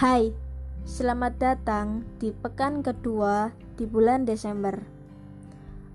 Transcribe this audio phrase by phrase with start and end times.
[0.00, 0.32] Hai,
[0.88, 4.80] selamat datang di pekan kedua di bulan Desember.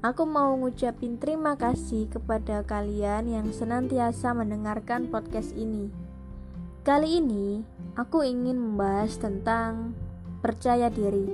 [0.06, 5.90] Aku mau ngucapin terima kasih kepada kalian yang senantiasa mendengarkan podcast ini.
[6.86, 7.66] Kali ini,
[7.98, 9.98] aku ingin membahas tentang
[10.38, 11.26] percaya diri.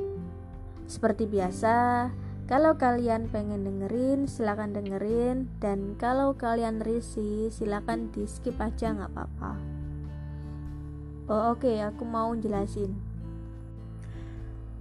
[0.88, 2.08] Seperti biasa,
[2.48, 5.52] kalau kalian pengen dengerin, silahkan dengerin.
[5.60, 9.71] Dan kalau kalian risih, silahkan di skip aja nggak apa-apa.
[11.32, 12.92] Oh oke, okay, aku mau jelasin.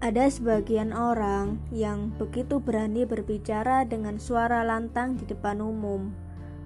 [0.02, 6.10] Ada sebagian orang yang begitu berani berbicara dengan suara lantang di depan umum,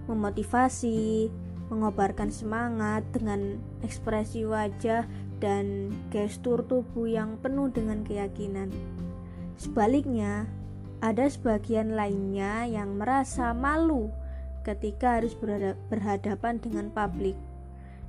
[0.09, 1.28] memotivasi,
[1.69, 5.05] mengobarkan semangat dengan ekspresi wajah
[5.45, 8.73] dan gestur tubuh yang penuh dengan keyakinan.
[9.61, 10.48] Sebaliknya,
[11.05, 14.09] ada sebagian lainnya yang merasa malu
[14.64, 15.37] ketika harus
[15.92, 17.37] berhadapan dengan publik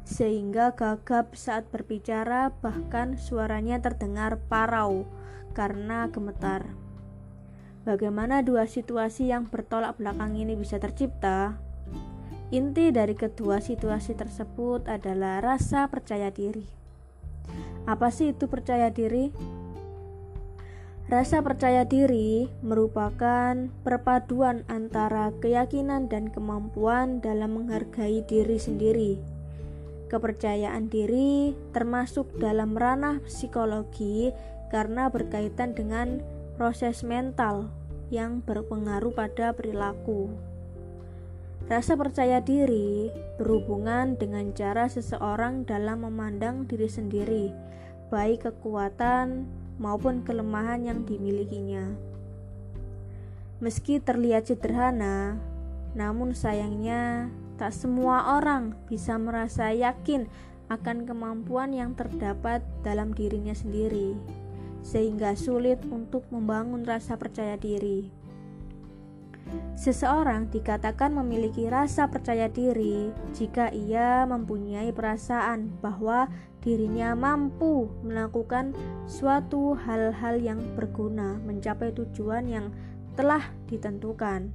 [0.05, 5.09] sehingga gagap saat berbicara, bahkan suaranya terdengar parau
[5.57, 6.69] karena gemetar.
[7.89, 11.57] Bagaimana dua situasi yang bertolak belakang ini bisa tercipta?
[12.53, 16.69] Inti dari kedua situasi tersebut adalah rasa percaya diri.
[17.89, 19.33] Apa sih itu percaya diri?
[21.05, 23.53] Rasa percaya diri merupakan
[23.85, 29.34] perpaduan antara keyakinan dan kemampuan dalam menghargai diri sendiri
[30.05, 34.29] Kepercayaan diri termasuk dalam ranah psikologi
[34.69, 36.21] karena berkaitan dengan
[36.55, 37.73] proses mental
[38.13, 40.29] yang berpengaruh pada perilaku.
[41.65, 43.09] Rasa percaya diri
[43.41, 47.49] berhubungan dengan cara seseorang dalam memandang diri sendiri,
[48.13, 49.49] baik kekuatan
[49.81, 51.89] maupun kelemahan yang dimilikinya.
[53.57, 55.41] Meski terlihat sederhana,
[55.97, 60.27] namun sayangnya Tak semua orang bisa merasa yakin
[60.67, 64.17] akan kemampuan yang terdapat dalam dirinya sendiri,
[64.83, 68.11] sehingga sulit untuk membangun rasa percaya diri.
[69.77, 76.25] Seseorang dikatakan memiliki rasa percaya diri jika ia mempunyai perasaan bahwa
[76.65, 78.73] dirinya mampu melakukan
[79.05, 82.73] suatu hal-hal yang berguna mencapai tujuan yang
[83.13, 84.49] telah ditentukan.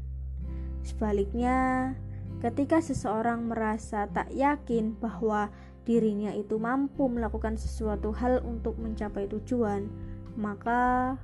[0.83, 1.95] Sebaliknya,
[2.41, 5.53] Ketika seseorang merasa tak yakin bahwa
[5.85, 9.93] dirinya itu mampu melakukan sesuatu hal untuk mencapai tujuan,
[10.41, 11.17] maka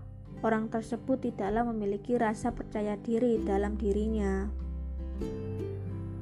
[0.44, 4.44] orang tersebut tidaklah memiliki rasa percaya diri dalam dirinya.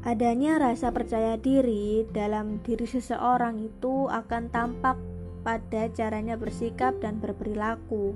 [0.07, 5.01] Adanya rasa percaya diri dalam diri seseorang itu akan tampak
[5.43, 8.15] pada caranya bersikap dan berperilaku.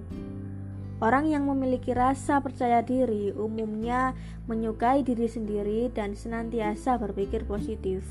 [0.99, 4.19] Orang yang memiliki rasa percaya diri umumnya
[4.51, 8.03] menyukai diri sendiri dan senantiasa berpikir positif.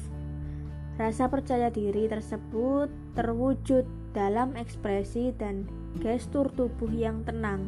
[0.96, 3.84] Rasa percaya diri tersebut terwujud
[4.16, 5.68] dalam ekspresi dan
[6.00, 7.68] gestur tubuh yang tenang.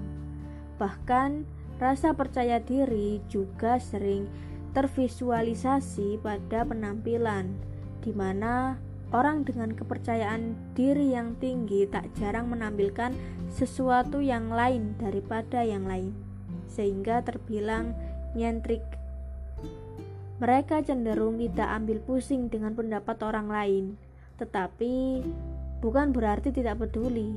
[0.80, 1.44] Bahkan,
[1.84, 4.26] rasa percaya diri juga sering
[4.72, 7.54] tervisualisasi pada penampilan,
[8.00, 13.10] di mana Orang dengan kepercayaan diri yang tinggi tak jarang menampilkan
[13.50, 16.14] sesuatu yang lain daripada yang lain,
[16.70, 17.98] sehingga terbilang
[18.38, 18.86] nyentrik.
[20.38, 23.86] Mereka cenderung tidak ambil pusing dengan pendapat orang lain,
[24.38, 25.26] tetapi
[25.82, 27.34] bukan berarti tidak peduli.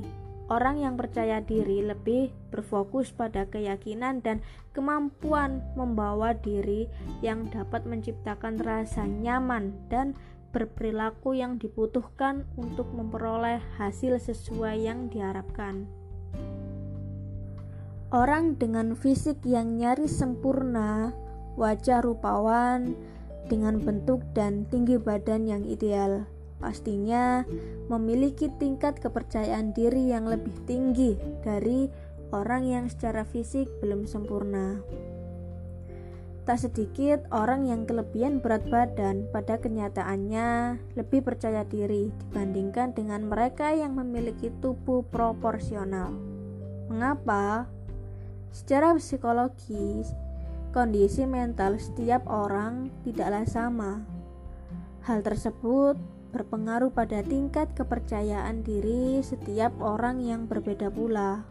[0.51, 4.43] Orang yang percaya diri lebih berfokus pada keyakinan dan
[4.75, 6.85] kemampuan membawa diri
[7.23, 10.13] yang dapat menciptakan rasa nyaman dan
[10.53, 15.89] berperilaku yang dibutuhkan untuk memperoleh hasil sesuai yang diharapkan.
[18.13, 21.17] Orang dengan fisik yang nyaris sempurna,
[21.57, 22.93] wajah rupawan,
[23.49, 26.29] dengan bentuk dan tinggi badan yang ideal,
[26.61, 27.43] pastinya
[27.89, 31.89] memiliki tingkat kepercayaan diri yang lebih tinggi dari
[32.31, 34.79] orang yang secara fisik belum sempurna.
[36.43, 43.71] Tak sedikit orang yang kelebihan berat badan pada kenyataannya lebih percaya diri dibandingkan dengan mereka
[43.71, 46.11] yang memiliki tubuh proporsional.
[46.91, 47.71] Mengapa?
[48.51, 50.11] Secara psikologis,
[50.75, 54.03] kondisi mental setiap orang tidaklah sama.
[55.07, 55.95] Hal tersebut
[56.35, 61.47] berpengaruh pada tingkat kepercayaan diri setiap orang yang berbeda pula.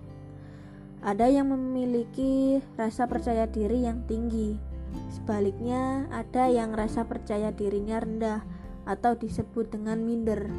[1.00, 4.71] Ada yang memiliki rasa percaya diri yang tinggi,
[5.12, 8.40] Sebaliknya, ada yang rasa percaya dirinya rendah
[8.88, 10.50] atau disebut dengan minder.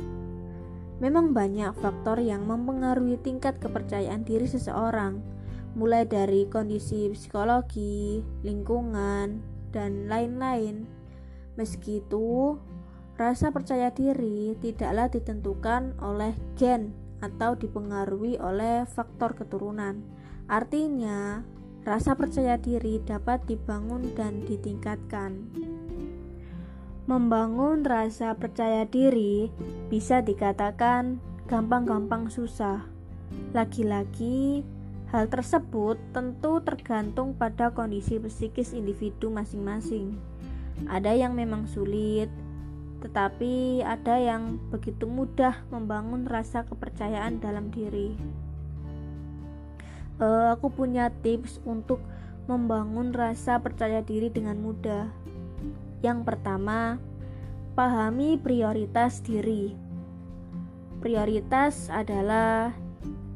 [1.04, 5.20] Memang banyak faktor yang mempengaruhi tingkat kepercayaan diri seseorang,
[5.76, 9.42] mulai dari kondisi psikologi, lingkungan,
[9.74, 10.86] dan lain-lain.
[11.60, 12.56] Meski itu,
[13.20, 20.00] rasa percaya diri tidaklah ditentukan oleh gen atau dipengaruhi oleh faktor keturunan.
[20.48, 21.42] Artinya,
[21.84, 25.52] rasa percaya diri dapat dibangun dan ditingkatkan.
[27.04, 29.52] Membangun rasa percaya diri
[29.92, 31.20] bisa dikatakan
[31.52, 32.88] gampang-gampang susah.
[33.52, 34.64] Lagi-lagi,
[35.12, 40.16] hal tersebut tentu tergantung pada kondisi psikis individu masing-masing.
[40.88, 42.32] Ada yang memang sulit,
[43.04, 48.16] tetapi ada yang begitu mudah membangun rasa kepercayaan dalam diri.
[50.22, 51.98] Uh, aku punya tips untuk
[52.46, 55.10] membangun rasa percaya diri dengan mudah.
[56.04, 57.00] Yang pertama,
[57.74, 59.74] pahami prioritas diri.
[61.00, 62.76] Prioritas adalah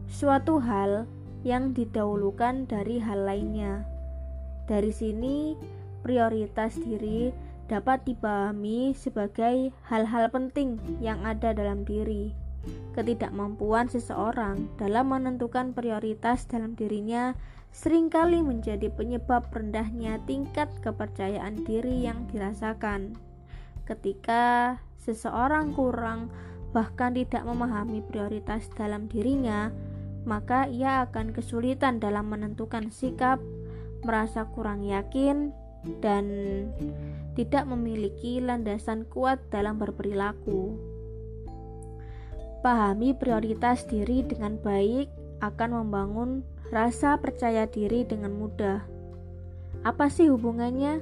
[0.08, 1.08] suatu hal
[1.44, 3.88] yang didahulukan dari hal lainnya.
[4.68, 5.56] Dari sini,
[6.04, 7.32] prioritas diri
[7.68, 12.47] dapat dipahami sebagai hal-hal penting yang ada dalam diri.
[12.98, 17.38] Ketidakmampuan seseorang dalam menentukan prioritas dalam dirinya
[17.70, 23.14] sering kali menjadi penyebab rendahnya tingkat kepercayaan diri yang dirasakan.
[23.86, 26.34] Ketika seseorang kurang
[26.76, 29.72] bahkan tidak memahami prioritas dalam dirinya,
[30.28, 33.40] maka ia akan kesulitan dalam menentukan sikap,
[34.04, 35.56] merasa kurang yakin,
[36.04, 36.26] dan
[37.40, 40.97] tidak memiliki landasan kuat dalam berperilaku.
[42.68, 45.08] Pahami prioritas diri dengan baik
[45.40, 48.84] akan membangun rasa percaya diri dengan mudah.
[49.88, 51.00] Apa sih hubungannya?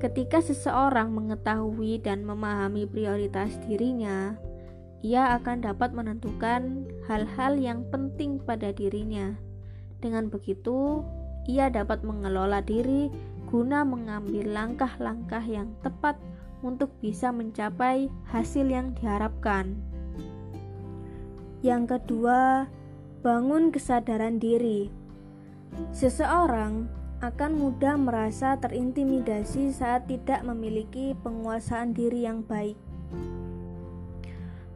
[0.00, 4.40] Ketika seseorang mengetahui dan memahami prioritas dirinya,
[5.04, 9.36] ia akan dapat menentukan hal-hal yang penting pada dirinya.
[10.00, 11.04] Dengan begitu,
[11.44, 13.12] ia dapat mengelola diri
[13.52, 16.16] guna mengambil langkah-langkah yang tepat
[16.64, 19.89] untuk bisa mencapai hasil yang diharapkan.
[21.60, 22.68] Yang kedua,
[23.20, 24.88] bangun kesadaran diri.
[25.92, 26.88] Seseorang
[27.20, 32.80] akan mudah merasa terintimidasi saat tidak memiliki penguasaan diri yang baik.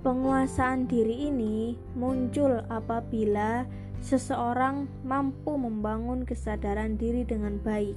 [0.04, 3.64] Penguasaan diri ini muncul apabila
[4.04, 7.96] seseorang mampu membangun kesadaran diri dengan baik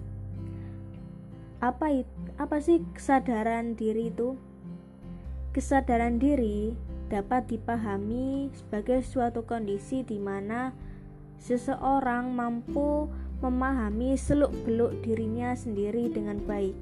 [1.58, 4.38] apa itu, apa sih kesadaran diri itu?
[5.58, 6.70] Kesadaran diri
[7.08, 10.76] dapat dipahami sebagai suatu kondisi di mana
[11.40, 13.08] seseorang mampu
[13.40, 16.74] memahami seluk-beluk dirinya sendiri dengan baik.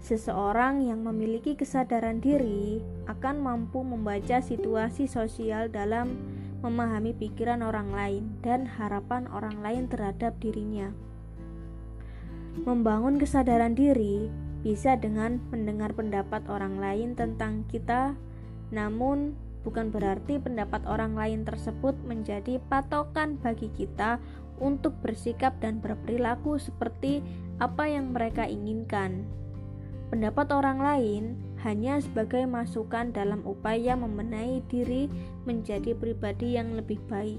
[0.00, 6.16] Seseorang yang memiliki kesadaran diri akan mampu membaca situasi sosial dalam
[6.64, 10.92] memahami pikiran orang lain dan harapan orang lain terhadap dirinya.
[12.64, 18.16] Membangun kesadaran diri bisa dengan mendengar pendapat orang lain tentang kita,
[18.70, 19.34] namun
[19.66, 24.16] bukan berarti pendapat orang lain tersebut menjadi patokan bagi kita
[24.60, 27.20] untuk bersikap dan berperilaku seperti
[27.58, 29.26] apa yang mereka inginkan.
[30.10, 31.24] Pendapat orang lain
[31.62, 35.06] hanya sebagai masukan dalam upaya membenahi diri
[35.46, 37.38] menjadi pribadi yang lebih baik.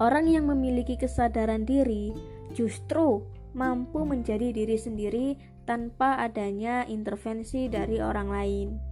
[0.00, 2.16] Orang yang memiliki kesadaran diri
[2.56, 5.36] justru mampu menjadi diri sendiri
[5.68, 8.89] tanpa adanya intervensi dari orang lain.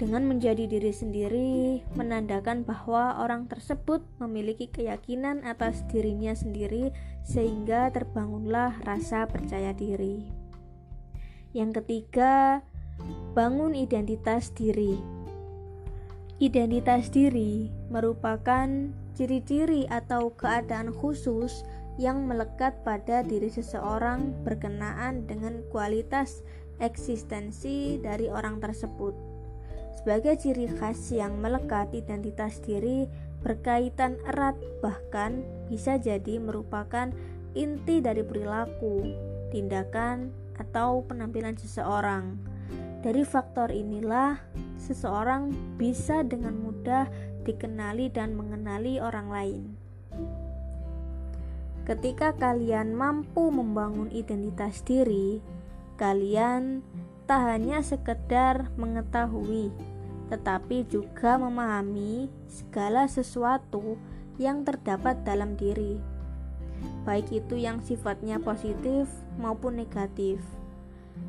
[0.00, 6.88] Dengan menjadi diri sendiri, menandakan bahwa orang tersebut memiliki keyakinan atas dirinya sendiri,
[7.20, 10.24] sehingga terbangunlah rasa percaya diri.
[11.52, 12.64] Yang ketiga,
[13.36, 14.96] bangun identitas diri.
[16.40, 21.60] Identitas diri merupakan ciri-ciri atau keadaan khusus
[22.00, 26.40] yang melekat pada diri seseorang berkenaan dengan kualitas
[26.80, 29.29] eksistensi dari orang tersebut.
[29.98, 37.10] Sebagai ciri khas yang melekat identitas diri berkaitan erat bahkan bisa jadi merupakan
[37.56, 39.04] inti dari perilaku,
[39.50, 40.30] tindakan,
[40.60, 42.36] atau penampilan seseorang.
[43.00, 44.36] Dari faktor inilah
[44.76, 45.48] seseorang
[45.80, 47.08] bisa dengan mudah
[47.48, 49.62] dikenali dan mengenali orang lain.
[51.88, 55.40] Ketika kalian mampu membangun identitas diri,
[55.96, 56.84] kalian
[57.30, 59.70] tak hanya sekedar mengetahui,
[60.34, 63.94] tetapi juga memahami segala sesuatu
[64.34, 66.02] yang terdapat dalam diri,
[67.06, 69.06] baik itu yang sifatnya positif
[69.38, 70.42] maupun negatif.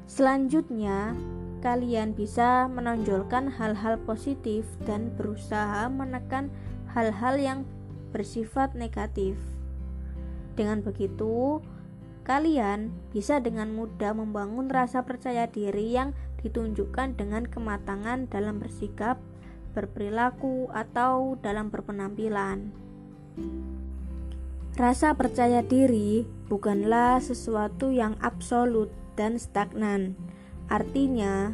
[0.09, 1.13] Selanjutnya,
[1.61, 6.49] kalian bisa menonjolkan hal-hal positif dan berusaha menekan
[6.97, 7.59] hal-hal yang
[8.09, 9.37] bersifat negatif.
[10.57, 11.61] Dengan begitu,
[12.21, 19.21] kalian bisa dengan mudah membangun rasa percaya diri yang ditunjukkan dengan kematangan dalam bersikap,
[19.73, 22.73] berperilaku, atau dalam berpenampilan.
[24.77, 30.15] Rasa percaya diri bukanlah sesuatu yang absolut dan stagnan.
[30.71, 31.53] Artinya,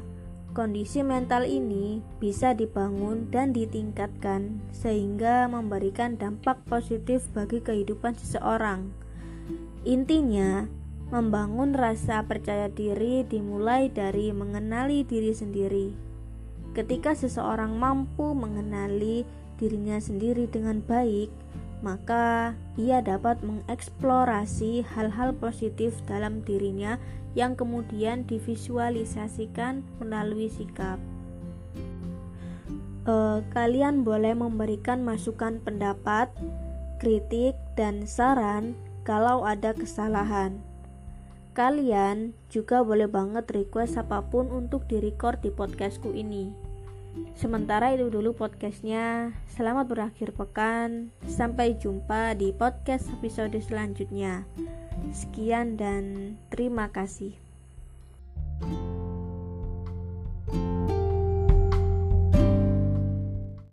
[0.53, 9.06] kondisi mental ini bisa dibangun dan ditingkatkan sehingga memberikan dampak positif bagi kehidupan seseorang.
[9.87, 10.67] Intinya,
[11.15, 15.95] membangun rasa percaya diri dimulai dari mengenali diri sendiri.
[16.75, 19.23] Ketika seseorang mampu mengenali
[19.55, 21.31] dirinya sendiri dengan baik,
[21.79, 26.99] maka ia dapat mengeksplorasi hal-hal positif dalam dirinya
[27.31, 30.99] yang kemudian divisualisasikan melalui sikap.
[33.07, 36.27] E, kalian boleh memberikan masukan pendapat,
[36.99, 38.75] kritik, dan saran
[39.07, 40.59] kalau ada kesalahan.
[41.55, 46.51] Kalian juga boleh banget request apa pun untuk direcord di podcastku ini.
[47.33, 49.31] Sementara itu dulu podcastnya.
[49.47, 51.09] Selamat berakhir pekan.
[51.25, 54.43] Sampai jumpa di podcast episode selanjutnya.
[55.15, 57.33] Sekian dan terima kasih.